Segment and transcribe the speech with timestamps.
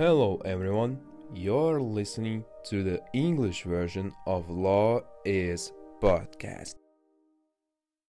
[0.00, 0.98] Hello everyone,
[1.34, 6.74] you're listening to the English version of Law is Podcast.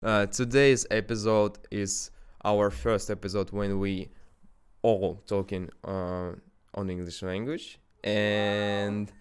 [0.01, 2.09] Uh, today's episode is
[2.45, 4.07] our first episode when we
[4.81, 6.31] all talking uh,
[6.73, 7.79] on English language.
[8.01, 9.11] And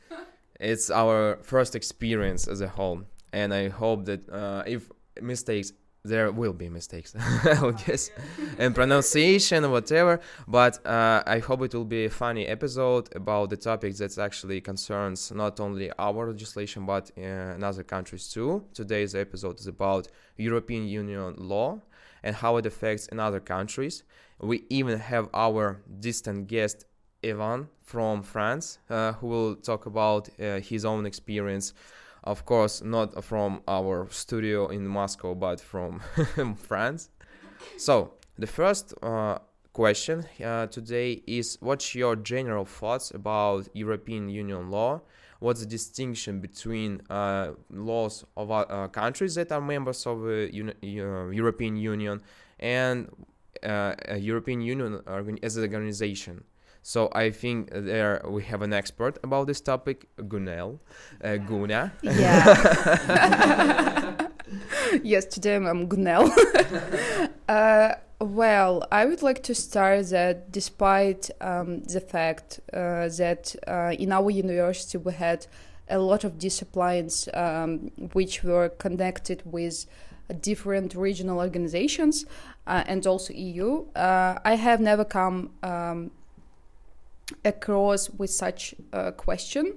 [0.61, 3.03] it's our first experience as a whole.
[3.33, 4.89] And I hope that uh, if
[5.21, 5.73] mistakes
[6.05, 8.11] there will be mistakes i guess
[8.59, 13.51] and pronunciation or whatever but uh, i hope it will be a funny episode about
[13.51, 18.65] the topic that actually concerns not only our legislation but uh, in other countries too.
[18.75, 21.81] Today's episode is about european union law
[22.23, 24.05] and how it affects in other countries.
[24.41, 26.85] We even have our distant guest
[27.25, 31.75] Ivan from France, uh, who will talk about uh, his own experience
[32.25, 36.01] of course not from our studio in Moscow but from
[36.57, 37.11] France.
[37.77, 39.39] So the first uh,
[39.73, 45.01] question uh, today is what's your general thoughts about European Union law?
[45.41, 51.01] What's the distinction between uh, laws of uh, countries that are members of the uni-
[51.01, 52.23] uh, European Union
[52.61, 53.11] and
[53.65, 55.01] uh, European Union
[55.43, 56.45] as an organization?
[56.83, 60.81] So I think there we have an expert about this topic, Gunel,
[61.23, 61.93] uh, Guna.
[62.03, 62.13] Yeah.
[65.03, 66.29] yes, today I'm Gunel.
[67.49, 73.95] uh, well, I would like to start that despite um, the fact uh, that uh,
[73.97, 75.47] in our university we had
[75.89, 79.87] a lot of disciplines um, which were connected with
[80.41, 82.25] different regional organizations
[82.67, 86.11] uh, and also EU, uh, I have never come um,
[87.45, 89.75] across with such a question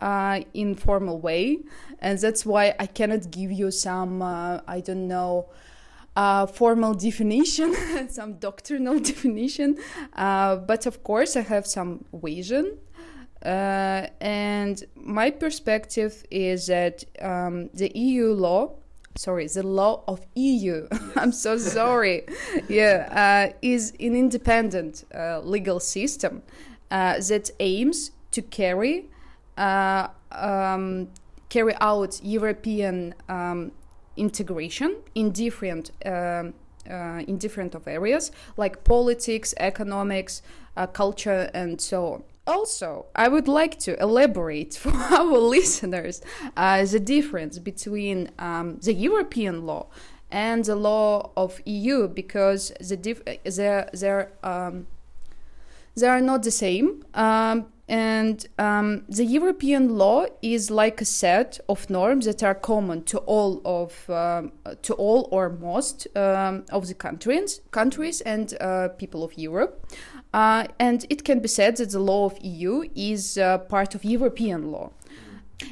[0.00, 1.58] uh, in formal way.
[2.00, 5.48] And that's why i cannot give you some uh, i don't know
[6.16, 7.74] uh, formal definition
[8.08, 9.76] some doctrinal definition.
[10.14, 12.78] Uh, but of course i have some vision.
[13.44, 18.72] Uh, and my perspective is that um, the eu law
[19.16, 21.00] sorry the law of eu yes.
[21.16, 22.24] i'm so sorry.
[22.68, 25.04] Yeah uh, is an independent
[25.44, 26.42] legal system
[26.90, 29.06] uh, that aims to carry
[29.56, 31.08] uh, um,
[31.48, 33.70] carry out European um,
[34.16, 36.54] integration in different um,
[36.90, 40.42] uh, in different of areas like politics, economics,
[40.76, 42.22] uh, culture, and so on.
[42.46, 46.20] Also, I would like to elaborate for our listeners
[46.56, 49.86] uh, the difference between um, the European law
[50.30, 54.86] and the law of EU because the dif- they're, they're um,
[55.96, 57.04] they are not the same.
[57.14, 63.02] Um, and um, the European law is like a set of norms that are common
[63.04, 68.88] to all of um, to all or most um, of the countries countries and uh,
[68.88, 69.86] people of Europe.
[70.32, 74.04] Uh, and it can be said that the law of EU is uh, part of
[74.04, 74.90] European law.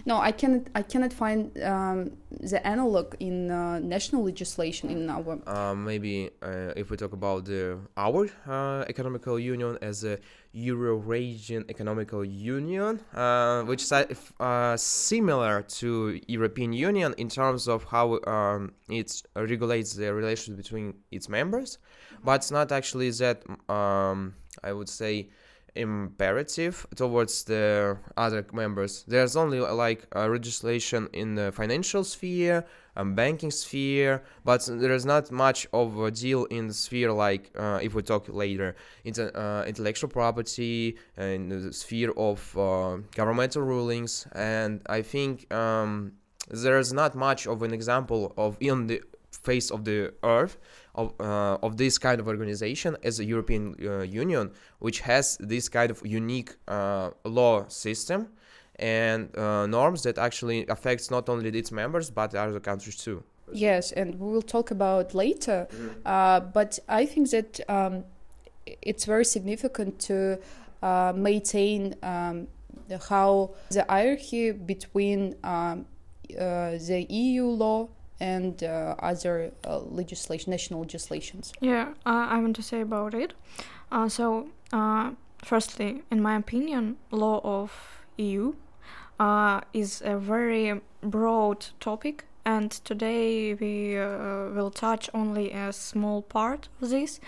[0.07, 0.63] No, I cannot.
[0.75, 5.39] I cannot find um, the analog in uh, national legislation in our.
[5.47, 10.19] Uh, maybe uh, if we talk about the our uh, economical union as a
[10.53, 18.21] Eurasian economical union, uh, which is uh, similar to European Union in terms of how
[18.27, 21.79] um, it regulates the relations between its members,
[22.25, 23.43] but it's not actually that.
[23.69, 25.29] Um, I would say
[25.75, 29.05] imperative towards the other members.
[29.09, 35.07] There's only like a legislation in the financial sphere and banking sphere, but there is
[35.07, 39.35] not much of a deal in the sphere like uh, if we talk later into
[39.39, 44.27] uh, intellectual property and the sphere of uh, governmental rulings.
[44.33, 46.13] And I think um,
[46.49, 50.59] there is not much of an example of in the face of the earth
[50.95, 55.69] of, uh, of this kind of organization as a European uh, Union, which has this
[55.69, 58.29] kind of unique uh, law system
[58.77, 63.23] and uh, norms that actually affects not only its members but other countries too.
[63.53, 65.67] Yes, and we will talk about later.
[65.71, 65.89] Mm-hmm.
[66.07, 68.05] Uh, but I think that um,
[68.67, 70.39] it's very significant to
[70.83, 72.49] uh, maintain um,
[73.09, 75.87] how the hierarchy between um,
[76.29, 77.89] the EU law
[78.23, 81.53] and uh, other uh, legislation, national legislations.
[81.61, 83.33] Yeah, uh, I want to say about it.
[83.91, 85.11] Uh, so, uh,
[85.45, 88.55] firstly, in my opinion, law of EU
[89.73, 93.95] is a very broad topic, and today we
[94.55, 97.21] will touch only a small part of this.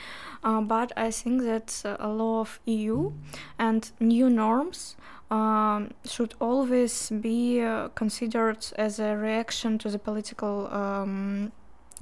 [0.43, 3.12] but I think that a law of EU
[3.58, 4.96] and new norms
[5.31, 11.53] um, should always be uh, considered as a reaction to the political um,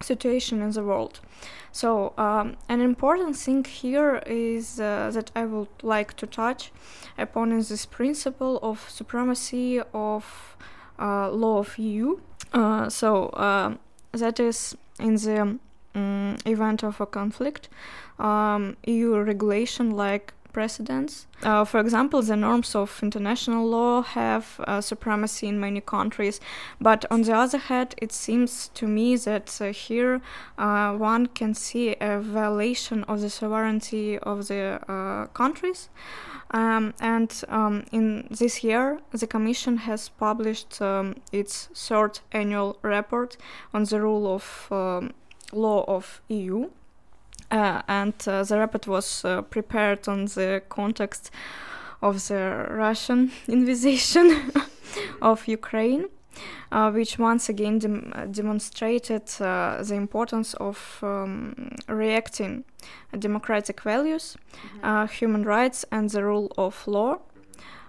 [0.00, 1.20] situation in the world.
[1.70, 6.72] So, um, an important thing here is uh, that I would like to touch
[7.16, 10.56] upon is this principle of supremacy of
[10.98, 12.18] uh, law of EU.
[12.52, 13.76] Uh, so, uh,
[14.12, 15.58] that is in the
[15.94, 17.68] um, event of a conflict,
[18.18, 21.26] um, EU regulation like precedents.
[21.42, 26.40] Uh, for example, the norms of international law have uh, supremacy in many countries,
[26.80, 30.20] but on the other hand, it seems to me that uh, here
[30.58, 35.88] uh, one can see a violation of the sovereignty of the uh, countries.
[36.52, 43.38] Um, and um, in this year, the Commission has published um, its third annual report
[43.72, 45.12] on the rule of um,
[45.52, 46.68] law of EU.
[47.52, 51.30] Uh, and uh, the report was uh, prepared on the context
[52.00, 54.50] of the Russian invasion
[55.22, 56.06] of Ukraine,
[56.72, 62.64] uh, which once again dem- demonstrated uh, the importance of um, reacting
[63.18, 64.38] democratic values,
[64.82, 65.12] mm-hmm.
[65.12, 67.18] human rights, and the rule of law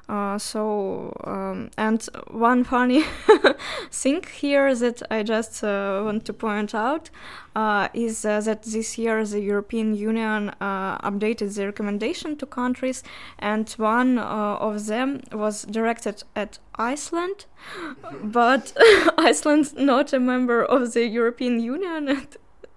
[0.09, 3.05] uh, so um, and one funny
[3.91, 7.09] thing here that I just uh, want to point out
[7.55, 13.01] uh, is uh, that this year the European Union uh, updated the recommendation to countries,
[13.39, 17.45] and one of them was directed at Iceland,
[18.23, 18.73] but
[19.17, 22.09] Iceland's not a member of the European Union.
[22.09, 22.27] And,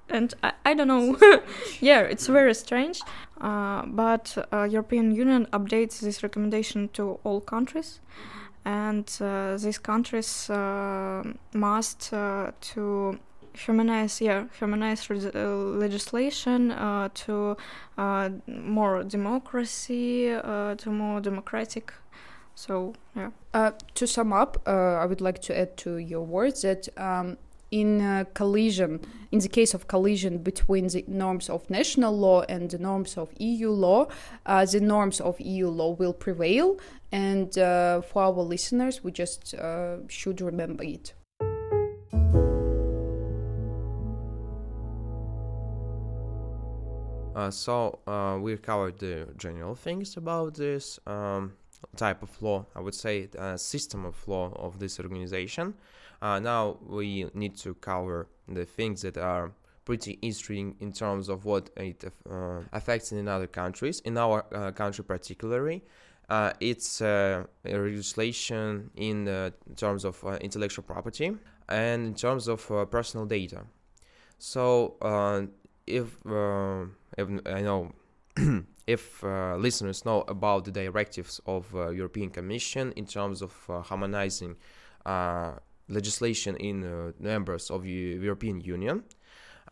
[0.08, 0.34] and
[0.66, 1.16] I, don't know.
[1.80, 3.00] yeah, it's very strange.
[3.40, 8.00] Uh, but uh, European Union updates this recommendation to all countries,
[8.64, 11.22] and uh, these countries uh,
[11.52, 13.18] must uh, to
[13.52, 16.68] humanize yeah humanize legislation
[17.14, 17.56] to
[18.46, 21.92] more democracy to more democratic.
[22.54, 23.30] So yeah.
[23.94, 27.36] To sum up I would like to add to your words that um,
[27.80, 29.00] in uh, collision,
[29.32, 33.28] in the case of collision between the norms of national law and the norms of
[33.38, 34.06] EU law,
[34.46, 36.78] uh, the norms of EU law will prevail.
[37.12, 39.54] And uh, for our listeners, we just
[40.08, 41.14] should remember it.
[47.36, 51.52] Uh, so uh, we covered the general things about this um,
[51.96, 52.66] type of law.
[52.74, 55.74] I would say system of law of this organization.
[56.20, 59.52] Uh, now we need to cover the things that are
[59.84, 64.00] pretty interesting in terms of what it uh, affects in other countries.
[64.00, 65.84] In our uh, country, particularly,
[66.28, 71.36] uh, it's uh, legislation in terms of uh, intellectual property
[71.68, 73.64] and in terms of personal data.
[74.38, 74.96] So,
[75.86, 76.08] if
[77.16, 77.92] if I know.
[78.86, 83.52] if listeners know about the directives of European Commission in terms of
[83.84, 84.56] harmonizing
[85.88, 89.04] legislation in uh, members of European Union.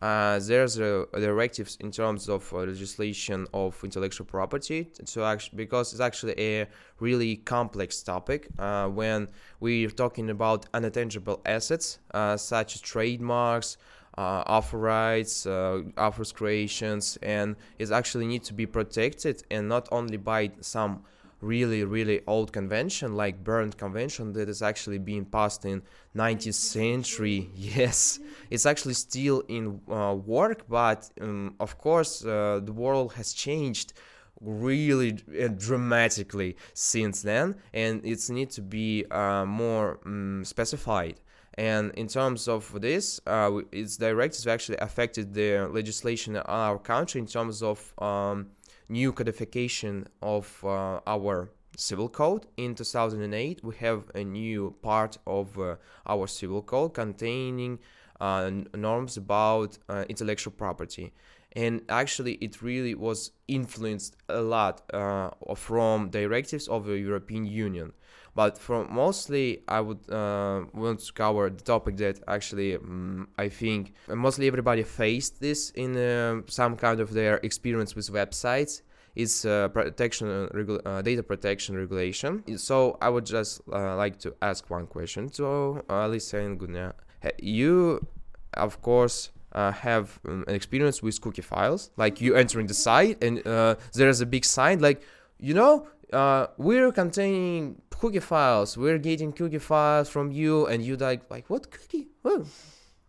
[0.01, 5.93] Uh, there's uh, directives in terms of uh, legislation of intellectual property so actually because
[5.93, 6.67] it's actually a
[6.99, 9.25] really complex topic uh, when
[9.61, 17.55] we're talking about unintangible assets uh, such as trademarks uh, author rights authors creations and
[17.79, 21.03] it actually need to be protected and not only by some
[21.41, 25.81] really really old convention like Berne convention that is actually being passed in
[26.15, 27.49] 19th century.
[27.55, 28.19] Yes
[28.49, 33.93] it's actually still in uh, work but um, of course uh, the world has changed
[34.41, 41.19] really uh, dramatically since then and it's need to be uh, more um, specified
[41.57, 47.19] and in terms of this uh, its directives actually affected the legislation in our country
[47.19, 48.47] in terms of um,
[48.89, 52.45] new codification of uh, our civil code.
[52.57, 57.79] In 2008 we have a new part of uh, our civil code containing
[58.19, 61.13] uh, norms about uh, intellectual property.
[61.53, 67.93] And actually it really was influenced a lot uh, from directives of the european union
[68.35, 73.47] but from mostly i would uh, want to cover the topic that actually um, i
[73.49, 78.81] think mostly everybody faced this in uh, some kind of their experience with websites.
[79.15, 82.43] Is uh, protection uh, regu- uh, data protection regulation.
[82.57, 85.43] So i would just uh, like to ask one question to
[85.87, 86.91] Alisa and Gunia
[87.39, 88.05] you
[88.53, 93.23] of course uh, have um, an experience with cookie files like you entering the site
[93.23, 95.01] and uh, there's a big sign like
[95.39, 98.77] you know uh, we're containing cookie files.
[98.77, 102.45] We're getting cookie files from you and you like like what cookie what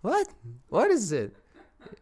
[0.02, 0.28] what?
[0.69, 1.35] What is it?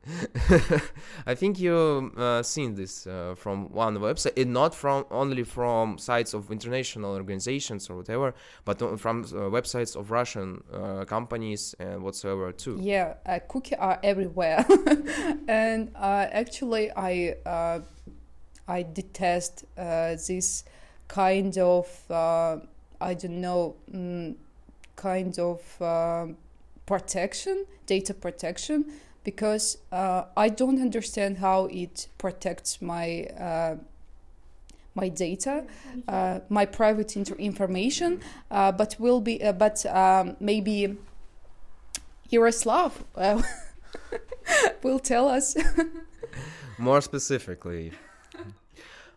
[1.27, 5.99] I think you uh, seen this uh, from one website, and not from only from
[5.99, 12.03] sites of international organizations or whatever, but from uh, websites of Russian uh, companies and
[12.03, 12.79] whatsoever too.
[12.81, 14.65] Yeah, uh, cookies are everywhere,
[15.49, 17.37] and uh, actually, I
[18.67, 20.65] I detest this
[21.09, 21.87] kind of
[23.01, 24.35] I don't know mm,
[24.97, 25.61] kind of
[26.87, 28.93] protection, data protection
[29.25, 33.77] because uh, I don't understand how it protects my uh,
[34.97, 35.65] my data,
[36.07, 38.21] uh, my private inter- information,
[38.51, 40.97] uh, but will be uh, but um, maybe
[42.31, 43.43] Yaroslav uh,
[44.83, 45.57] will tell us
[46.79, 47.93] more specifically.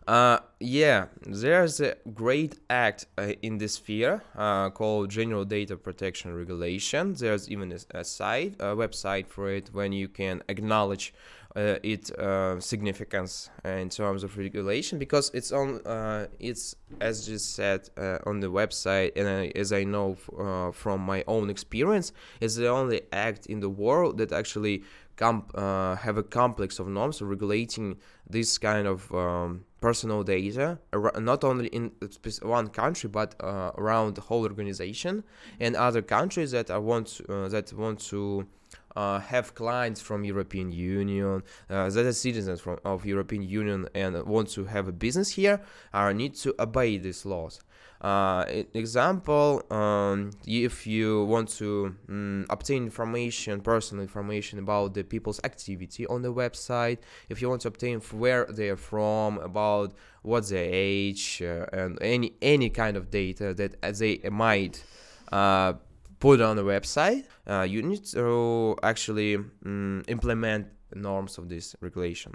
[0.08, 6.34] Uh, yeah, there's a great act uh, in this sphere uh, called General Data Protection
[6.34, 7.12] Regulation.
[7.12, 11.12] There's even a, a site, a website for it, when you can acknowledge
[11.54, 15.86] uh, its uh, significance in terms of regulation because it's on.
[15.86, 17.90] Uh, it's as just said
[18.24, 23.02] on the website, and as I know f- from my own experience, it's the only
[23.12, 24.84] act in the world that actually
[25.20, 27.98] have a complex of norms regulating
[28.30, 30.78] this kind of um, personal data,
[31.18, 31.92] not only in
[32.42, 35.24] one country but uh, around the whole organization,
[35.60, 38.46] and other countries that are want uh, that want to
[38.96, 44.24] uh, have clients from European Union, uh, that are citizens from of European Union and
[44.24, 45.60] want to have a business here,
[45.92, 47.60] are need to obey these laws.
[48.00, 55.40] Uh, example, um, if you want to um, obtain information, personal information about the people's
[55.42, 60.50] activity on the website, if you want to obtain where they are from, about what's
[60.50, 64.84] their age, uh, and any any kind of data that they might
[65.32, 65.72] uh,
[66.20, 72.32] put on the website, uh, you need to actually um, implement norms of this regulation.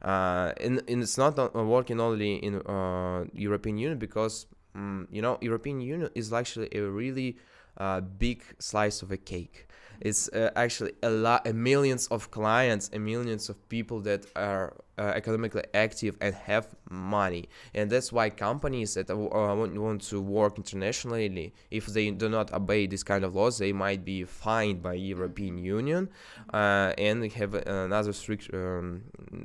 [0.00, 5.38] Uh, and, and, it's not working only in uh, European Union because Mm, you know,
[5.40, 7.36] European Union is actually a really
[7.76, 9.66] uh, big slice of a cake.
[10.00, 14.74] It's uh, actually a lot, a millions of clients, and millions of people that are
[14.98, 20.56] uh, economically active and have money, and that's why companies that uh, want, to work
[20.56, 24.94] internationally, if they do not obey this kind of laws, they might be fined by
[24.94, 26.08] European Union,
[26.52, 29.02] uh, and have another strict um,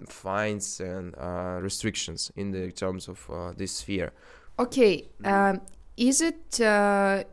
[0.07, 4.11] fines and uh, restrictions in the terms of this sphere.
[4.59, 5.61] Okay, um,
[5.97, 7.23] is it uh,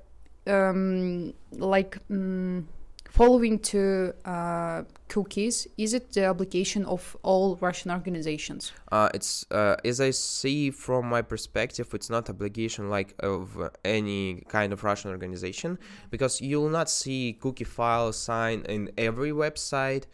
[0.47, 2.69] um, like um,
[3.09, 5.67] following to uh, cookies?
[5.79, 8.73] Is it the obligation of all Russian organizations?
[8.93, 14.45] Uh, it's uh, as I see from my perspective, it's not obligation like of any
[14.49, 15.79] kind of Russian organization
[16.11, 20.05] because you will not see cookie file sign in every website.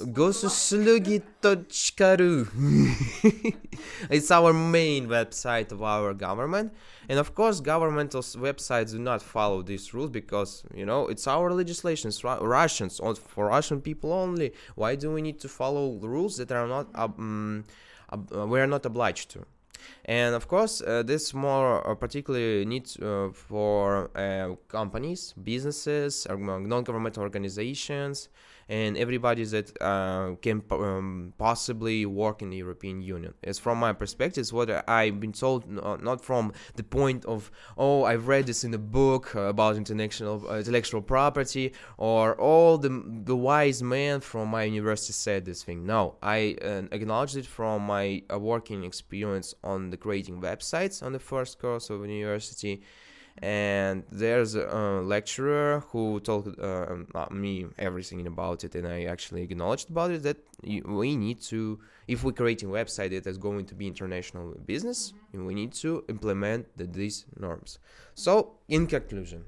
[0.00, 2.48] Gosuslugi.ru.
[4.10, 6.72] it's our main website of our government.
[7.08, 11.52] And of course, governmental websites do not follow these rules because, you know, it's our
[11.52, 12.08] legislation.
[12.08, 14.52] It's Russians, for Russian people only.
[14.74, 17.64] Why do we need to follow rules that are not, um,
[18.32, 19.44] we are not obliged to?
[20.04, 27.22] And of course, uh, this more uh, particularly needs uh, for uh, companies, businesses, non-governmental
[27.22, 28.28] organizations,
[28.68, 33.34] and everybody that uh, can um, possibly work in the European Union.
[33.42, 38.04] As from my perspective, it's what I've been told, not from the point of, oh,
[38.04, 43.36] I've read this in a book about international uh, intellectual property, or all the the
[43.36, 45.86] wise man from my university said this thing.
[45.86, 51.12] No, I uh, acknowledged it from my uh, working experience on the creating websites on
[51.12, 52.82] the first course of university
[53.42, 59.90] and there's a lecturer who told uh, me everything about it and i actually acknowledged
[59.90, 60.36] about it that
[60.84, 65.12] we need to if we're creating a website that is going to be international business
[65.32, 67.78] we need to implement the, these norms
[68.14, 69.44] so in conclusion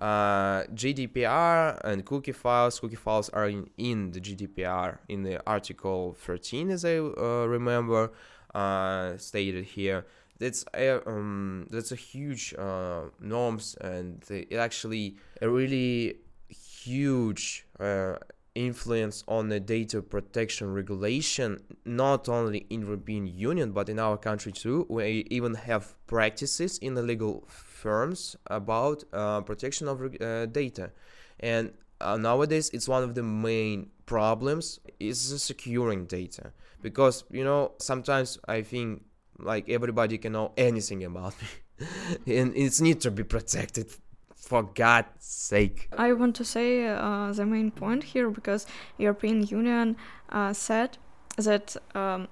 [0.00, 2.80] uh, GDPR and cookie files.
[2.80, 8.12] Cookie files are in, in the GDPR in the Article 13, as I uh, remember,
[8.54, 10.04] uh, stated here
[10.38, 18.16] that's a um, that's a huge uh, norms and it actually a really huge uh,
[18.54, 24.52] influence on the data protection regulation not only in European Union but in our country
[24.52, 24.86] too.
[24.88, 30.90] We even have practices in the legal firms about uh, protection of uh, data.
[31.38, 37.72] And uh, nowadays it's one of the main problems is securing data because you know
[37.78, 39.02] sometimes I think
[39.38, 41.86] like everybody can know anything about me
[42.38, 43.90] and it needs to be protected
[44.34, 45.88] for God's sake.
[45.96, 48.66] I want to say uh, the main point here because
[48.96, 49.96] European Union
[50.30, 50.98] uh, said
[51.36, 52.28] that um,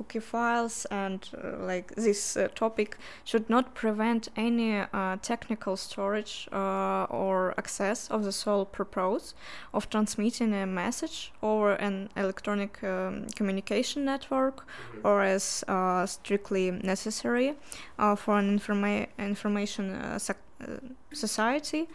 [0.00, 6.48] cookie files and uh, like this uh, topic should not prevent any uh, technical storage
[6.52, 9.34] uh, or access of the sole purpose
[9.74, 14.66] of transmitting a message over an electronic um, communication network
[15.04, 17.54] or as uh, strictly necessary
[17.98, 20.76] uh, for an informa- information uh, sec- uh,
[21.12, 21.88] society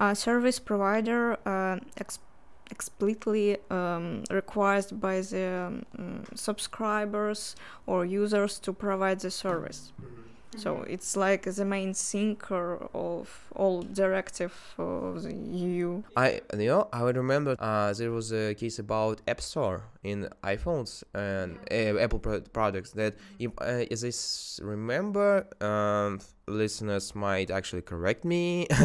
[0.00, 2.18] uh, service provider uh, ex-
[2.76, 5.46] explicitly um, required by the
[5.98, 7.54] um, subscribers
[7.86, 9.92] or users to provide the service.
[10.54, 13.24] So it's like the main thinker of
[13.56, 16.02] all directive of the EU.
[16.14, 20.28] I you know I would remember uh, there was a case about App Store in
[20.44, 27.14] iPhones and uh, Apple pro- products that if uh, as I s- remember um, listeners
[27.14, 28.66] might actually correct me.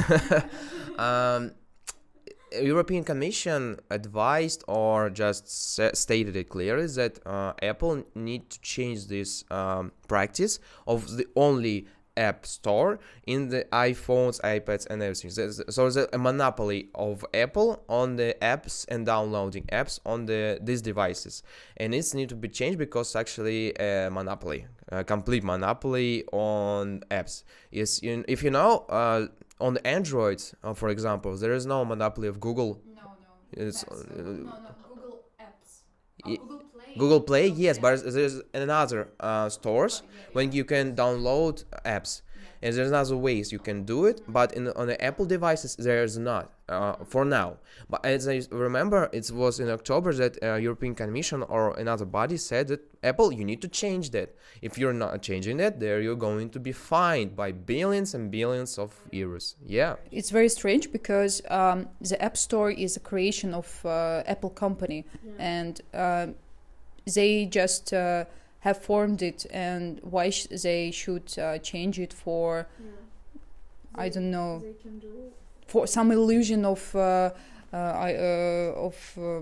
[0.98, 1.52] Um,
[2.52, 5.50] European Commission advised or just
[5.96, 11.88] stated it clearly that uh, Apple need to change this um, practice of the only
[12.18, 15.30] app store in the iPhones, iPads, and everything.
[15.30, 20.82] So there's a monopoly of Apple on the apps and downloading apps on the these
[20.82, 21.44] devices,
[21.78, 27.44] and it's need to be changed because actually a monopoly, a complete monopoly on apps.
[27.72, 28.86] Is in, if you know.
[28.90, 29.28] Uh,
[29.60, 32.82] on Android, uh, for example, there is no monopoly of Google.
[32.96, 33.12] No,
[33.58, 33.68] no.
[33.68, 34.52] It's uh, no, no,
[34.84, 35.84] Google Apps.
[36.26, 36.66] Oh, Google Play.
[36.98, 42.22] Google Play, yes, but there's another uh, stores when you can download apps,
[42.62, 44.22] and there's other ways you can do it.
[44.28, 47.58] But in on the Apple devices, there's not uh, for now.
[47.90, 52.38] But as I remember, it was in October that uh, European Commission or another body
[52.38, 54.36] said that Apple, you need to change that.
[54.62, 58.78] If you're not changing that, there you're going to be fined by billions and billions
[58.78, 59.56] of euros.
[59.66, 59.96] Yeah.
[60.12, 65.06] It's very strange because um, the App Store is a creation of uh, Apple company,
[65.38, 66.36] and um
[67.14, 68.26] they just uh,
[68.60, 69.46] have formed it.
[69.52, 72.68] And why sh- they should uh, change it for?
[73.96, 74.64] I don't know.
[75.68, 77.32] For some illusion of uh,
[77.74, 79.42] uh, I, uh, of uh,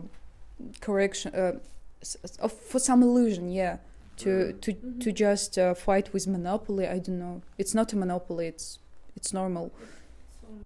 [0.82, 1.60] correction, uh,
[2.02, 3.78] s- s- of, for some illusion, yeah.
[4.18, 6.88] To to to just uh, fight with monopoly.
[6.88, 7.42] I don't know.
[7.58, 8.48] It's not a monopoly.
[8.48, 8.80] It's
[9.18, 9.72] it's normal.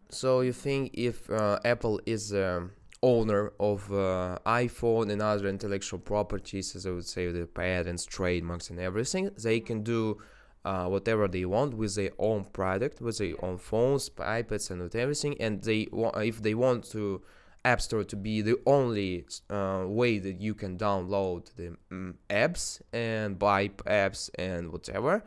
[0.09, 2.71] So you think if uh, Apple is um,
[3.01, 8.69] owner of uh, iPhone and other intellectual properties, as I would say, the patents, trademarks,
[8.69, 10.21] and everything, they can do
[10.65, 14.95] uh, whatever they want with their own product, with their own phones, iPads, and with
[14.95, 15.39] everything.
[15.39, 17.21] And they if they want to
[17.65, 22.81] App Store to be the only uh, way that you can download the mm, apps
[22.93, 25.23] and buy apps and whatever.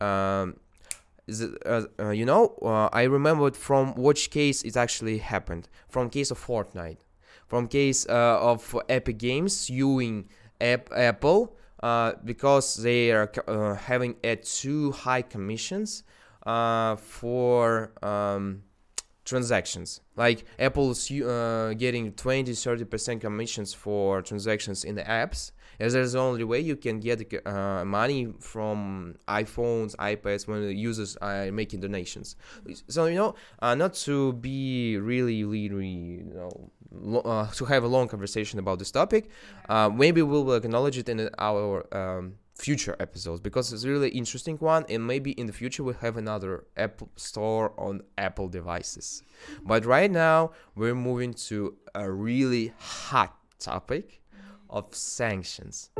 [0.00, 0.56] Um,
[1.28, 5.68] uh, uh, you know, uh, I remembered from which case it actually happened.
[5.88, 6.98] From case of Fortnite,
[7.46, 10.28] from case uh, of Epic Games suing
[10.60, 16.02] App- Apple uh, because they are uh, having uh, too high commissions
[16.44, 18.62] for um,
[19.26, 20.00] transactions.
[20.16, 25.50] Like Apple's uh, getting 20 30% commissions for transactions in the apps.
[25.78, 31.16] As there's the only way you can get uh, money from iPhones, iPads when users
[31.16, 32.36] are making donations.
[32.88, 37.84] So you know, uh, not to be really, really, you know, lo- uh, to have
[37.84, 39.28] a long conversation about this topic.
[39.68, 44.56] Uh, maybe we will acknowledge it in our um, future episodes because it's really interesting
[44.58, 49.22] one, and maybe in the future we'll have another Apple Store on Apple devices.
[49.62, 54.22] But right now we're moving to a really hot topic
[54.70, 55.90] of sanctions.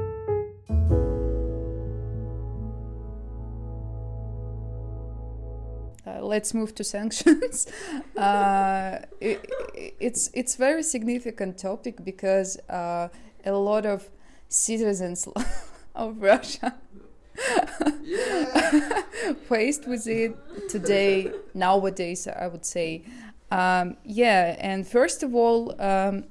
[6.07, 7.67] Uh, let's move to sanctions.
[8.17, 9.45] uh, it,
[9.99, 13.09] it's it's very significant topic because uh,
[13.45, 14.09] a lot of
[14.49, 15.29] citizens
[15.97, 16.75] of Russia
[19.49, 22.27] faced with it today nowadays.
[22.29, 23.05] I would say,
[23.51, 24.57] um, yeah.
[24.59, 26.25] And first of all, um,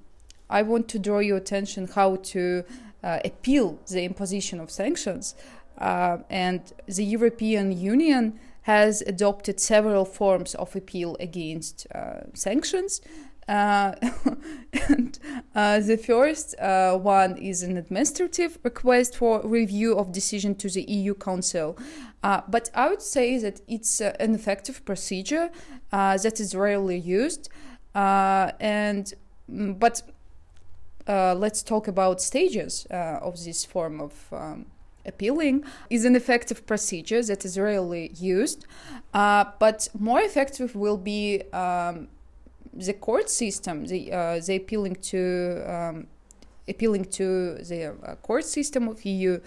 [0.49, 2.63] I want to draw your attention how to
[3.03, 5.35] uh, appeal the imposition of sanctions,
[5.77, 13.01] uh, and the European Union has adopted several forms of appeal against uh, sanctions.
[13.47, 13.93] Uh,
[14.89, 15.19] and
[15.55, 20.83] uh, the first uh, one is an administrative request for review of decision to the
[20.83, 21.77] EU Council.
[22.23, 25.49] Uh, but I would say that it's an effective procedure
[25.91, 27.49] that is rarely used.
[27.93, 29.13] And
[29.47, 30.01] but
[31.07, 34.65] let's talk about stages of this form of um,
[35.05, 38.65] appealing is an effective procedure that is rarely used,
[39.13, 42.09] but more effective will be um,
[42.75, 46.07] the court system, the uh, they appealing to um,
[46.67, 49.39] appealing to the uh, court system of EU.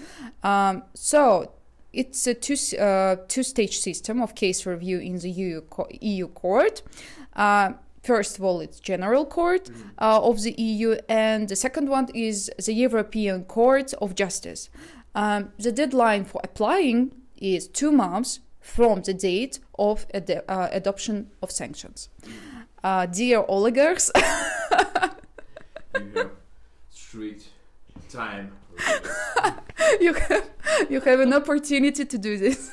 [0.43, 1.53] Um, so
[1.93, 6.29] it's a two uh, two stage system of case review in the EU co- EU
[6.29, 6.83] court.
[7.35, 12.09] Uh, first of all, it's General Court uh, of the EU, and the second one
[12.15, 14.71] is the European Court of Justice.
[15.15, 21.31] Um, the deadline for applying is two months from the date of ad- uh, adoption
[21.43, 22.09] of sanctions.
[22.83, 26.31] Uh, dear oligarchs, you have
[26.91, 27.49] strict
[28.09, 28.53] time.
[30.01, 30.51] you have
[30.89, 32.71] you have an opportunity to do this.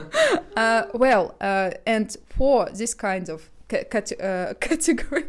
[0.56, 5.26] uh, well, uh, and for this kind of ca- cate- uh, category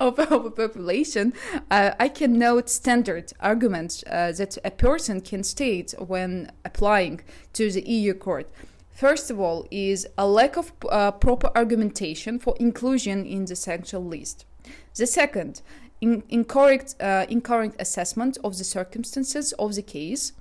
[0.00, 1.32] of our population,
[1.70, 7.20] uh, I can note standard arguments uh, that a person can state when applying
[7.54, 8.50] to the EU court.
[8.96, 14.08] First of all, is a lack of uh, proper argumentation for inclusion in the sanction
[14.08, 14.46] list.
[14.94, 15.60] The second,
[16.00, 20.32] in, incorrect, uh, incorrect assessment of the circumstances of the case.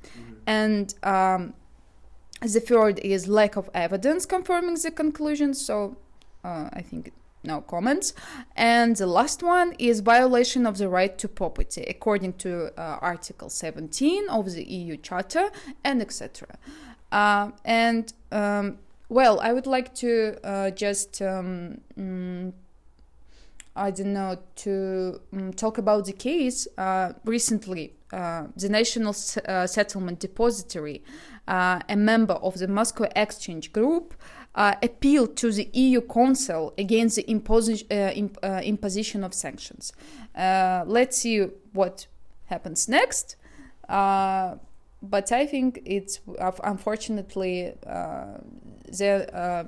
[0.47, 1.53] And um,
[2.41, 5.53] the third is lack of evidence confirming the conclusion.
[5.53, 5.97] So
[6.45, 7.11] uh, I think
[7.43, 8.13] no comments.
[8.55, 13.49] And the last one is violation of the right to property according to uh, Article
[13.49, 15.51] 17 of the EU Charter
[15.83, 16.47] and etc.
[17.15, 22.51] Uh, and um, well, I would like to uh, just um, mm,
[23.73, 26.67] I don't know to um, talk about the case.
[26.77, 31.03] Uh, recently, uh, the National S- uh, Settlement Depository,
[31.47, 34.13] uh, a member of the Moscow Exchange Group,
[34.53, 39.93] appealed to the EU Council against the imp- imposition of sanctions.
[40.35, 42.07] Let's see what
[42.47, 43.37] happens next.
[45.09, 48.37] But I think it's uh, unfortunately uh,
[48.97, 49.63] there uh,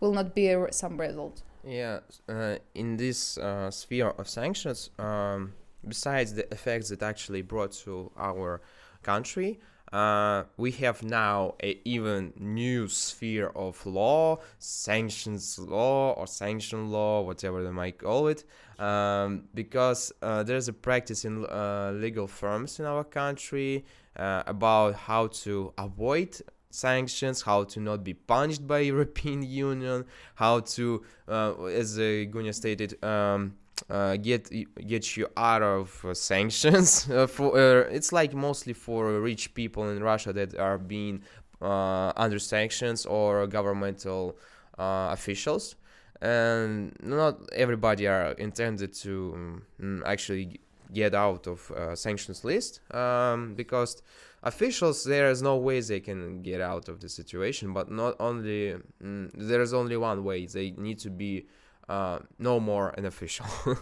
[0.00, 1.42] will not be some result.
[1.64, 5.52] Yeah, uh, in this uh, sphere of sanctions, um,
[5.86, 8.60] besides the effects that actually brought to our
[9.02, 9.60] country,
[9.92, 17.22] uh, we have now a even new sphere of law, sanctions law or sanction law,
[17.22, 18.44] whatever they might call it,
[18.80, 23.84] um, because uh, there's a practice in uh, legal firms in our country
[24.16, 26.40] uh, about how to avoid
[26.70, 33.02] sanctions, how to not be punished by European Union, how to, uh, as Gunya stated,
[33.04, 33.54] um,
[33.88, 34.50] uh, get
[34.86, 37.04] get you out of uh, sanctions.
[37.28, 41.22] For it's like mostly for rich people in Russia that are being
[41.62, 44.36] under sanctions or governmental
[44.78, 45.76] officials,
[46.20, 49.32] and not everybody are intended to
[49.80, 50.60] um, actually
[50.92, 54.02] get out of uh, sanctions list um, because
[54.42, 58.74] officials there is no way they can get out of the situation but not only
[59.02, 60.46] mm, there is only one way.
[60.46, 61.46] They need to be
[61.88, 63.46] uh, no more an official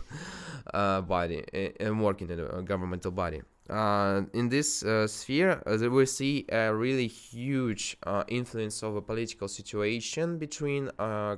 [0.75, 1.45] uh, body
[1.79, 3.43] and working in a governmental body.
[3.69, 7.99] Uh, in this uh, sphere uh, we see a really huge
[8.29, 10.91] influence of a political situation between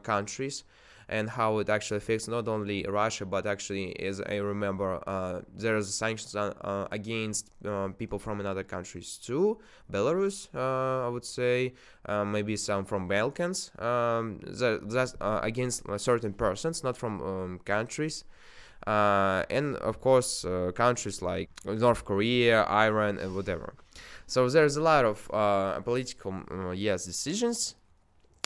[0.04, 0.62] countries
[1.10, 5.92] and how it actually affects not only Russia but actually, as I remember, uh, there's
[5.92, 9.58] sanctions uh, uh, against uh, people from another countries too.
[9.92, 11.74] Belarus, uh, I would say,
[12.06, 13.72] uh, maybe some from Balkans.
[13.78, 18.24] Um, that, that's against certain persons, not from um, countries.
[18.86, 23.74] Uh, and of course, uh, countries like North Korea, Iran, and whatever.
[24.26, 26.34] So there's a lot of uh, political,
[26.72, 27.74] yes, decisions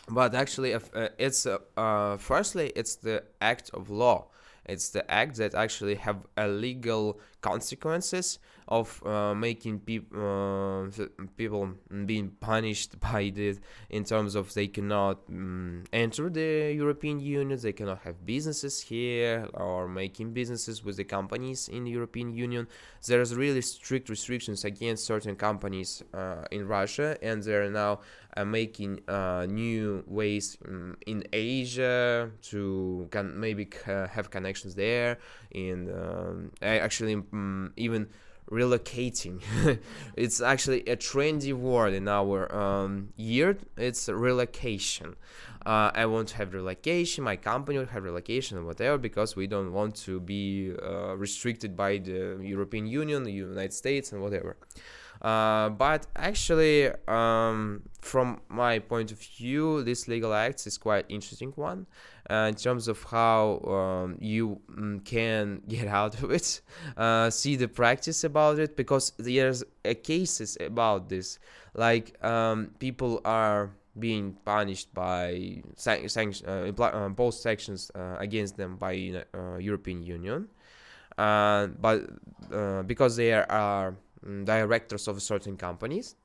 [0.09, 0.81] but actually uh,
[1.19, 4.27] it's uh, uh, firstly it's the act of law.
[4.67, 10.87] It's the act that actually have a legal consequences of uh, making peop- uh,
[11.37, 11.70] people
[12.07, 17.72] being punished by this in terms of they cannot mm enter the European Union, they
[17.72, 22.66] cannot have businesses here or making businesses with the companies in the European Union.
[23.07, 28.00] There's really strict restrictions against certain companies uh, in Russia, and they're now
[28.44, 29.00] making
[29.48, 35.18] new ways um, in Asia to can maybe have connections there,
[35.55, 38.09] and um, actually um, even
[38.50, 39.40] relocating.
[40.16, 43.57] it's actually a trendy word in our um, year.
[43.76, 45.16] It's relocation.
[45.64, 47.24] Uh, I want to have relocation.
[47.24, 51.74] My company will have relocation or whatever because we don't want to be uh, restricted
[51.76, 54.57] by the European Union, the United States, and whatever.
[55.22, 61.50] Uh, but actually, um, from my point of view, this legal act is quite interesting
[61.57, 61.87] one
[62.31, 66.61] uh, in terms of how um, you mm, can get out of it,
[66.97, 71.39] uh, see the practice about it, because there's uh, cases about this,
[71.75, 78.17] like um, people are being punished by san- sanction, uh, impl- uh, both sanctions uh,
[78.19, 80.49] against them by uh, European Union,
[81.19, 82.09] uh, but
[82.53, 86.17] uh, because they are mm, directors of certain companies,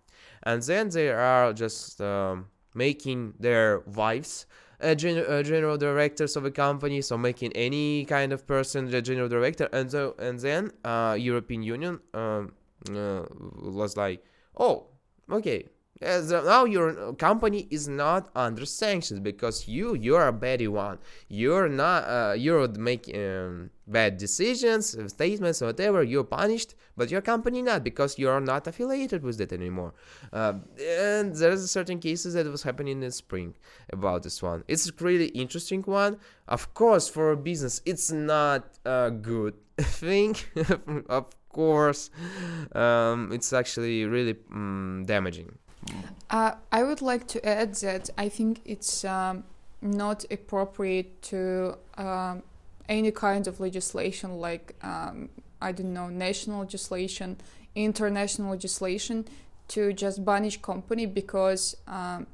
[0.44, 4.46] and then they are just um, making their wives
[4.82, 9.02] uh, gen- uh, general directors of a company, so making any kind of person the
[9.02, 12.54] general director, and so and then uh, European Union um,
[12.96, 13.24] uh,
[13.62, 14.24] was like,
[14.58, 14.88] oh,
[15.32, 15.66] okay,
[16.02, 20.98] as now your company is not under sanctions because you you're a bad one.
[21.28, 26.02] You're not uh, you're making um, bad decisions, statements, whatever.
[26.04, 29.94] You're punished, but your company not because you're not affiliated with it anymore.
[30.32, 33.56] Uh, and there's a certain cases that was happening in spring
[33.92, 34.64] about this one.
[34.68, 36.18] It's a really interesting one.
[36.48, 40.36] Of course, for a business, it's not a good thing.
[41.10, 42.10] of course,
[42.74, 45.58] um, it's actually really um, damaging.
[46.30, 49.44] Uh, I would like to add that I think it's um,
[49.82, 52.44] not appropriate to um,
[52.88, 55.30] any kind of legislation like um,
[55.62, 57.38] I don't know national legislation,
[57.76, 59.26] international legislation
[59.70, 62.28] to just banish company because um,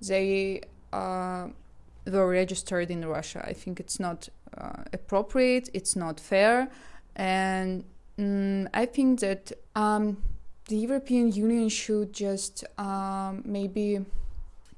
[0.00, 0.62] they
[0.92, 1.48] uh,
[2.06, 3.44] were registered in Russia.
[3.46, 5.68] I think it's not uh, appropriate.
[5.72, 6.68] It's not fair,
[7.16, 7.84] and
[8.18, 10.18] mm, I think that um,
[10.70, 14.06] the European Union should just um, maybe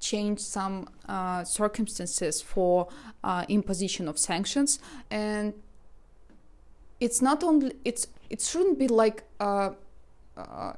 [0.00, 2.88] change some uh, circumstances for
[3.22, 4.78] uh, imposition of sanctions.
[5.10, 5.52] And
[6.98, 9.70] it's not only it's it shouldn't be like uh,
[10.36, 10.72] uh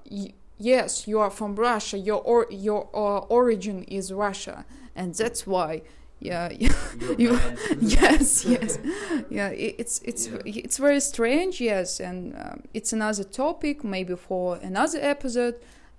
[0.58, 4.64] yes you are from russia your or your uh, origin is russia
[4.96, 5.82] and that's why
[6.20, 6.48] yeah
[7.18, 7.38] you,
[7.80, 8.78] yes yes
[9.30, 10.64] yeah it, it's it's Yeah.
[10.64, 15.54] it's very strange yes and um, it's another topic maybe for another episode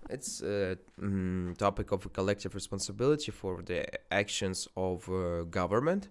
[0.09, 6.09] It's a mm, topic of collective responsibility for the actions of uh, government.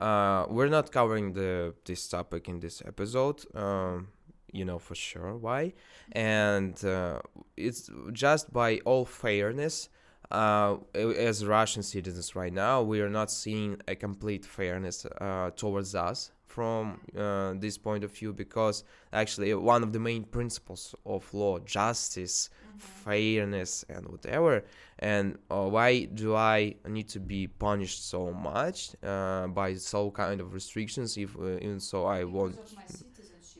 [0.00, 3.44] Uh, we're not covering the this topic in this episode.
[3.54, 4.08] Um,
[4.52, 5.72] you know for sure why,
[6.12, 7.18] and uh,
[7.56, 9.88] it's just by all fairness.
[10.34, 15.94] Uh, as Russian citizens right now, we are not seeing a complete fairness uh, towards
[15.94, 21.32] us from uh, this point of view because actually one of the main principles of
[21.34, 24.64] law, justice, fairness, and whatever.
[24.98, 30.40] And uh, why do I need to be punished so much uh, by so kind
[30.40, 31.16] of restrictions?
[31.16, 32.58] If uh, even so, I want.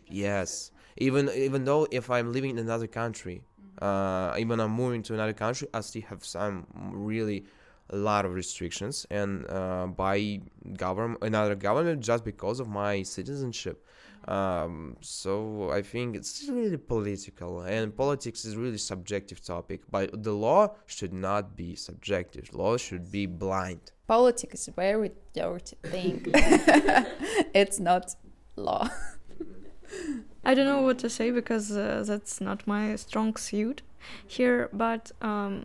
[0.09, 3.43] Yes, even even though if I'm living in another country,
[3.81, 7.45] uh, even I'm moving to another country, I still have some really
[7.91, 10.41] a lot of restrictions and uh, by
[10.75, 13.85] government another government just because of my citizenship.
[14.27, 19.83] Um, so I think it's really political and politics is really subjective topic.
[19.91, 22.55] But the law should not be subjective.
[22.55, 23.93] Law should be blind.
[24.07, 26.21] politics is a very dirty thing
[27.55, 28.15] it's not
[28.57, 28.89] law
[30.45, 33.83] I don't know what to say because uh, that's not my strong suit
[34.27, 35.65] here, but um,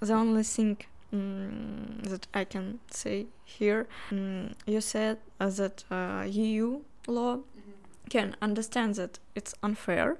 [0.00, 0.78] the only thing
[1.12, 7.40] mm, that I can say here, mm, you said uh, that uh, EU law
[8.08, 10.16] can understand that it's unfair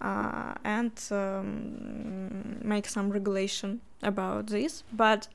[0.00, 5.28] uh, and um, make some regulation about this, but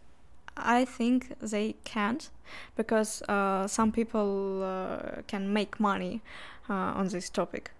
[0.57, 2.29] I think they can't
[2.75, 6.21] because uh, some people uh, can make money
[6.69, 7.71] uh, on this topic.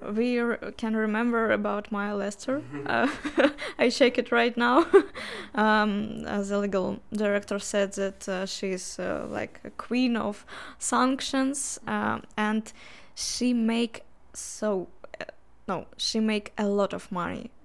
[0.00, 0.40] We
[0.76, 2.62] can remember about Maya Lester.
[2.86, 3.08] Uh,
[3.78, 4.86] I shake it right now.
[5.54, 10.44] um, as the legal director said that uh, she's uh, like a queen of
[10.78, 12.72] sanctions, um, and
[13.14, 14.88] she make so
[15.20, 15.24] uh,
[15.66, 17.55] no, she make a lot of money uh,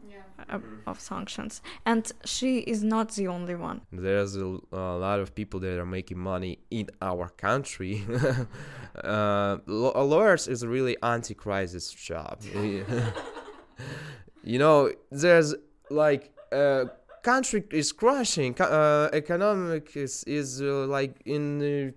[0.87, 3.81] of sanctions, and she is not the only one.
[3.91, 8.03] There's a, a lot of people that are making money in our country.
[9.03, 12.41] uh, law- lawyers is a really anti-crisis job.
[14.43, 15.55] you know, there's
[15.89, 16.85] like uh,
[17.23, 18.59] country is crashing.
[18.59, 21.91] Uh, economic is is uh, like in uh,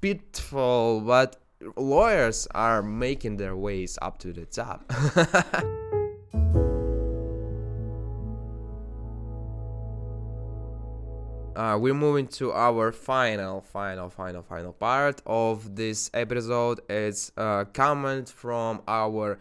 [0.00, 1.36] pitfall, but
[1.76, 4.92] lawyers are making their ways up to the top.
[11.56, 16.80] Uh, we're moving to our final, final, final, final part of this episode.
[16.90, 19.38] It's a comment from our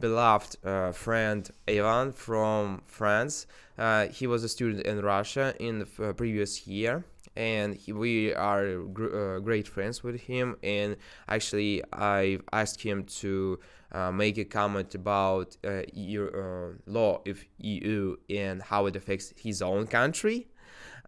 [0.00, 3.46] beloved uh, friend Ivan from France.
[3.76, 7.04] Uh, he was a student in Russia in the uh, previous year,
[7.36, 10.56] and he, we are gr- uh, great friends with him.
[10.62, 10.96] And
[11.28, 13.58] actually, I asked him to
[13.92, 19.34] uh, make a comment about uh, EU, uh, law of EU and how it affects
[19.36, 20.46] his own country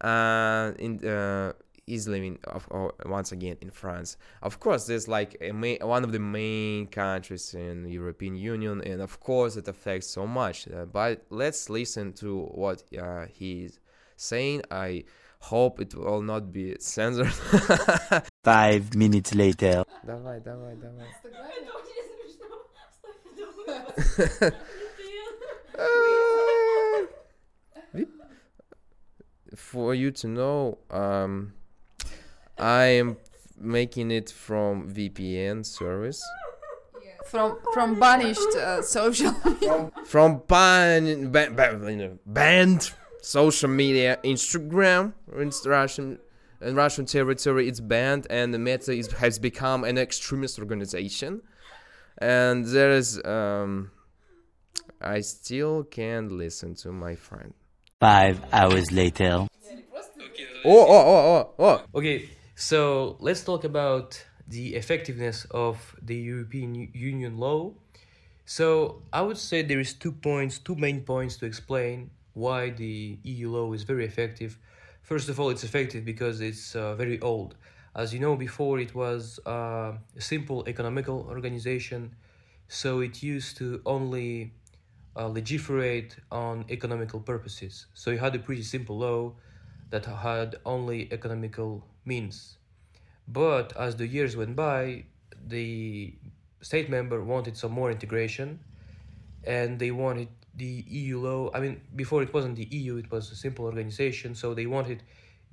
[0.00, 1.52] uh, in uh,
[1.86, 4.16] he's living of, oh, once again in France.
[4.42, 8.82] Of course, there's like a ma- one of the main countries in the European Union,
[8.82, 10.68] and of course it affects so much.
[10.68, 13.78] Uh, but let's listen to what uh, he's
[14.16, 14.62] saying.
[14.70, 15.04] I
[15.38, 17.32] hope it will not be censored.
[18.44, 19.84] Five minutes later.
[20.04, 21.06] давай, давай, давай.
[29.71, 31.53] For you to know, um,
[32.59, 33.15] I am
[33.57, 36.21] making it from VPN service.
[37.25, 39.31] From from banished uh, social.
[40.05, 46.19] from ban, ban, ban, you know, banned social media, Instagram, in Russian,
[46.59, 51.43] in Russian territory, it's banned, and the Meta is, has become an extremist organization.
[52.17, 53.91] And there is, um,
[54.99, 57.53] I still can't listen to my friend.
[58.01, 59.47] Five hours later.
[60.63, 61.83] Oh, oh, oh, oh, oh.
[61.95, 67.73] Okay, so let's talk about the effectiveness of the European Union law.
[68.45, 73.17] So I would say there is two points, two main points to explain why the
[73.23, 74.57] EU law is very effective.
[75.01, 77.55] First of all, it's effective because it's uh, very old.
[77.95, 82.15] As you know, before it was uh, a simple economical organization,
[82.67, 84.53] so it used to only
[85.15, 87.87] uh, legiferate on economical purposes.
[87.93, 89.33] So you had a pretty simple law
[89.91, 92.57] that had only economical means.
[93.27, 95.05] But as the years went by,
[95.47, 96.13] the
[96.61, 98.59] state member wanted some more integration
[99.43, 101.51] and they wanted the EU law.
[101.53, 105.03] I mean, before it wasn't the EU, it was a simple organization, so they wanted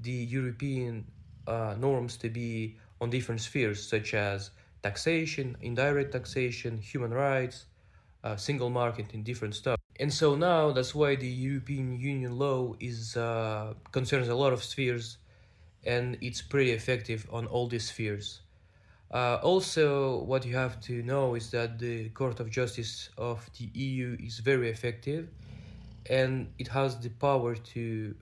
[0.01, 1.07] the European
[1.47, 4.51] uh, norms to be on different spheres, such as
[4.83, 7.67] taxation, indirect taxation, human rights,
[8.25, 9.79] uh, single market, and different stuff.
[10.01, 14.63] And so now that's why the European Union law is uh, concerns a lot of
[14.63, 15.19] spheres,
[15.85, 18.41] and it's pretty effective on all these spheres.
[19.11, 23.71] Uh, also, what you have to know is that the Court of Justice of the
[23.79, 25.29] EU is very effective
[26.11, 28.15] and it has the power to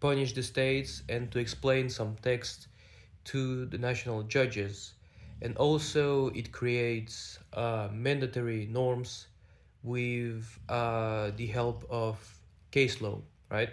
[0.00, 2.68] punish the states and to explain some text
[3.24, 4.94] to the national judges.
[5.42, 9.26] And also, it creates uh, mandatory norms
[9.84, 12.16] with uh, the help of
[12.72, 13.20] case law,
[13.50, 13.70] right?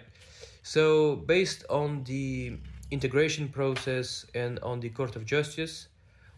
[0.62, 2.58] So, based on the
[2.92, 5.88] integration process and on the Court of Justice,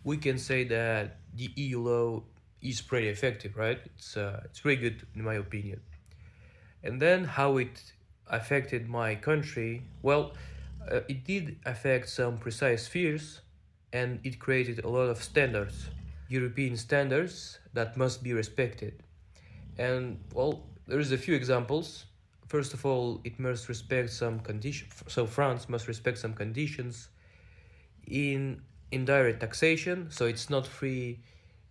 [0.05, 2.23] we can say that the EU law
[2.63, 3.81] is pretty effective, right?
[3.85, 5.81] It's uh, it's pretty good in my opinion.
[6.83, 7.93] And then how it
[8.29, 9.83] affected my country?
[10.03, 10.33] Well,
[10.91, 13.41] uh, it did affect some precise spheres,
[13.93, 15.89] and it created a lot of standards,
[16.29, 19.03] European standards that must be respected.
[19.79, 22.07] And well, there's a few examples.
[22.49, 24.93] First of all, it must respect some conditions.
[25.09, 27.09] So France must respect some conditions
[28.07, 28.61] in
[28.93, 31.19] indirect taxation, so it's not free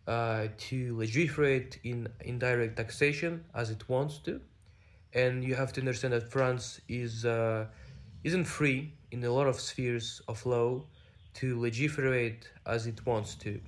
[0.07, 4.41] uh, to legislate in indirect taxation as it wants to,
[5.13, 7.65] and you have to understand that France is uh,
[8.23, 10.83] isn't free in a lot of spheres of law
[11.35, 13.61] to legislate as it wants to.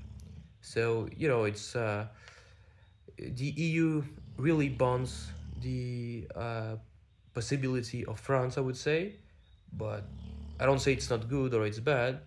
[0.62, 2.08] So you know it's uh,
[3.18, 4.04] the EU
[4.38, 6.76] really bonds the uh,
[7.34, 9.16] possibility of France, I would say,
[9.74, 10.04] but
[10.60, 12.20] I don't say it's not good or it's bad,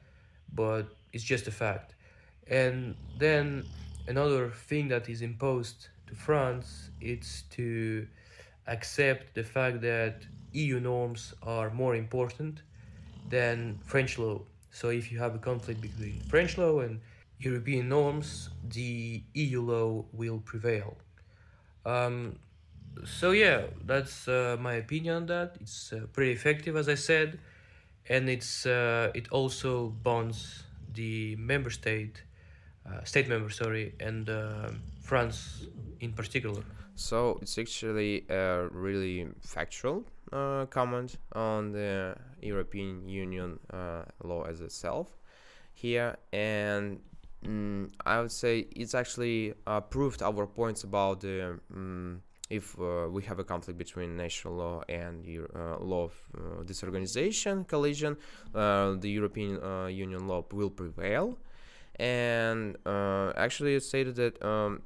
[0.55, 1.95] but it's just a fact.
[2.47, 3.65] And then
[4.07, 8.07] another thing that is imposed to France it's to
[8.67, 12.63] accept the fact that EU norms are more important
[13.29, 14.41] than French law.
[14.71, 17.01] So if you have a conflict between French law and
[17.39, 20.97] European norms, the EU law will prevail.
[21.89, 22.39] Um,
[23.05, 25.57] so yeah, that's uh, my opinion on that.
[25.61, 27.39] It's uh, pretty effective, as I said,
[28.09, 32.23] and it's uh, it also bonds the member state,
[32.87, 34.71] uh, state member, sorry, and uh,
[35.01, 35.67] France
[36.01, 36.63] in particular.
[36.95, 43.61] So it's actually a really factual uh, comment on the European Union
[44.25, 45.17] law as itself
[45.75, 46.99] here, and
[47.45, 51.21] mm, I would say it's actually uh, proved our points about.
[51.23, 52.21] Mm,
[52.51, 56.83] if uh, we have a conflict between national law and uh, law of uh, this
[56.83, 58.17] organization collision,
[58.55, 61.39] uh, the European uh, Union law will prevail.
[61.97, 64.83] And uh, actually, it stated that um,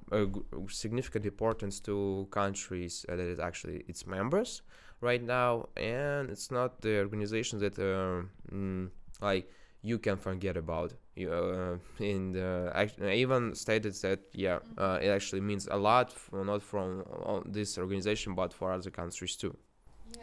[0.68, 4.62] significant importance to countries that is actually its members
[5.02, 8.88] right now, and it's not the organization that mm,
[9.20, 9.50] like
[9.82, 10.94] you can forget about.
[11.14, 16.10] You, uh, and uh, act- even stated that yeah, uh, it actually means a lot,
[16.10, 19.54] f- not from uh, this organization, but for other countries too.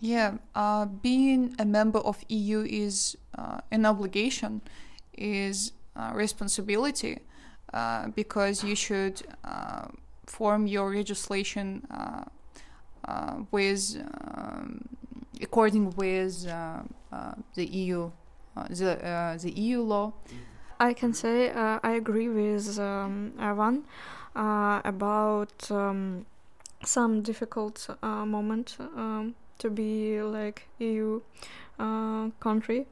[0.02, 4.62] Yeah, uh, being a member of EU is uh, an obligation,
[5.16, 7.20] is a responsibility,
[7.74, 9.88] uh, because you should uh,
[10.26, 12.24] form your legislation uh,
[13.06, 13.98] uh, with
[14.36, 14.82] um,
[15.42, 16.82] according with uh,
[17.12, 18.12] uh, the EU,
[18.56, 20.14] uh, the uh, the EU law.
[20.80, 23.84] I can say uh, I agree with um, Evan
[24.34, 26.26] uh, about um,
[26.86, 31.20] some difficult uh, moment um, to be like EU
[31.80, 32.88] uh, country.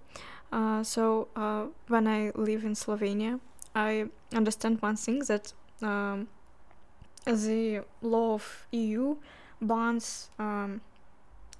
[0.51, 3.39] Uh, so uh, when I live in Slovenia,
[3.73, 6.27] I understand one thing that um,
[7.25, 9.15] the law of EU
[9.61, 10.81] bans um,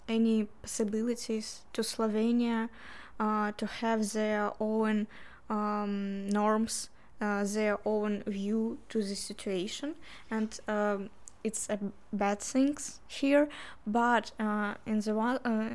[0.09, 2.69] any possibilities to Slovenia
[3.17, 5.07] to have their own
[5.50, 6.89] um, norms,
[7.22, 9.95] uh, their own view to the situation,
[10.30, 11.10] and um,
[11.43, 11.80] it's a
[12.14, 13.48] bad things here.
[13.86, 15.70] But uh, in the one, uh,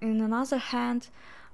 [0.00, 1.08] in another hand,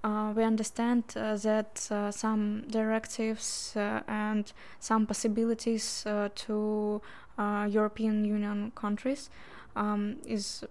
[0.05, 7.03] uh, we understand uh, that uh, some directives and some possibilities to
[7.39, 9.31] European Union countries
[9.77, 10.65] um, is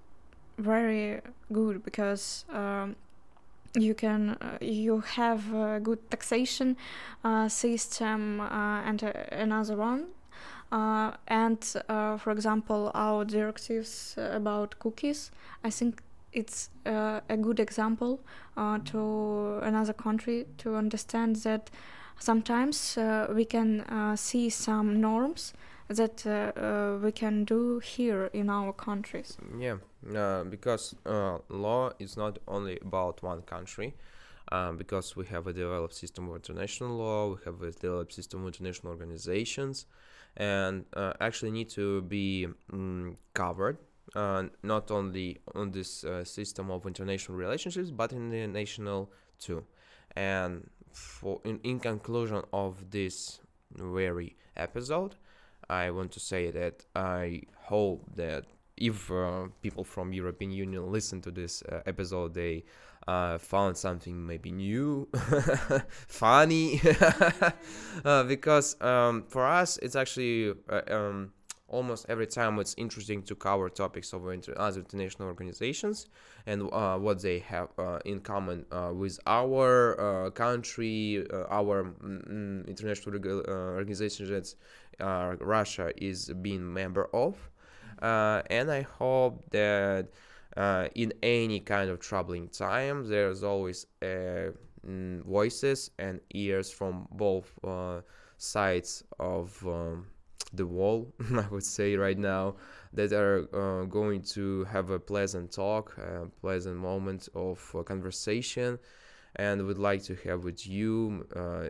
[0.58, 1.22] very
[1.52, 2.96] good because um,
[3.78, 6.78] you can uh, you have a good taxation
[7.24, 10.08] uh, system uh, and uh, another one.
[10.70, 15.32] Uh, and uh, for example our directives about cookies
[15.64, 16.02] i think
[16.34, 18.20] it's a good example
[18.84, 21.70] to another country to understand that
[22.20, 22.98] sometimes
[23.34, 23.82] we can
[24.18, 25.54] see some norms
[25.90, 29.78] that uh, uh, we can do here in our countries Yeah,
[30.16, 30.96] uh, because
[31.50, 33.94] law is not only about one country.
[34.50, 38.42] Um, because we have a developed system of international law, we have a developed system
[38.42, 39.86] of international organizations,
[40.38, 43.78] and uh, actually need to be mm, covered
[44.16, 49.64] uh, not only on this uh, system of international relationships, but in the national too.
[50.16, 53.40] And for in, in conclusion of this
[53.76, 55.16] very episode,
[55.70, 58.46] I want to say that I hope that
[58.78, 62.64] if uh, people from European Union listen to this uh, episode, they
[63.08, 65.08] uh, found something maybe new,
[66.08, 66.82] funny,
[68.06, 71.32] uh, because um, for us it's actually uh, um,
[71.68, 76.08] almost every time it's interesting to cover topics of inter- other international organizations
[76.46, 81.84] and uh, what they have uh, in common uh, with our uh, country, uh, our
[81.84, 84.56] mm, mm, international reg- uh, organizations
[84.98, 87.38] that Russia is being member of.
[88.02, 90.08] And I hope that
[90.96, 97.52] in any kind of troubling time, there's always mm, voices and ears from both
[98.38, 100.06] sides of um,
[100.58, 102.56] the wall, I would say right now,
[102.94, 108.80] that are uh, going to have a pleasant talk, a pleasant moment of uh, conversation,
[109.36, 111.70] and would like to have with you uh,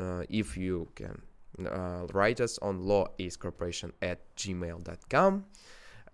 [0.00, 1.20] uh, if you can
[1.66, 5.44] uh, write us on lawiscorporation at gmail.com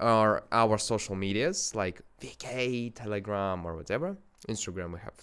[0.00, 4.16] or our social medias like VK, Telegram, or whatever.
[4.48, 5.14] Instagram we have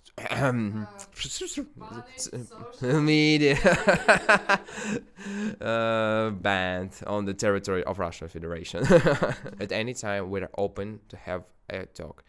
[3.01, 3.55] media
[5.61, 8.86] uh, banned on the territory of Russian Federation.
[9.59, 12.24] At any time, we're open to have a talk.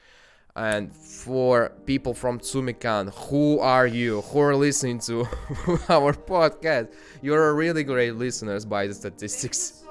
[0.55, 4.21] And for people from Tsumikan, who are you?
[4.21, 5.21] Who are listening to
[5.89, 6.93] our podcast?
[7.23, 9.83] You're a really great listeners by the statistics.